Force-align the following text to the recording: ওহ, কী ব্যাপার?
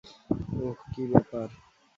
ওহ, 0.57 0.77
কী 0.91 1.03
ব্যাপার? 1.11 1.47